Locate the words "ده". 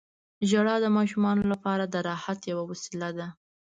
3.17-3.27